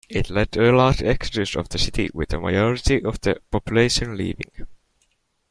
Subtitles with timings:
[0.09, 4.17] It led to a large exodus of the city, with a majority of the population
[4.17, 4.65] leaving.